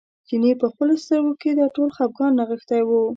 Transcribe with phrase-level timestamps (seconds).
[0.27, 2.89] چیني په خپلو سترګو کې دا ټول خپګان نغښتی و.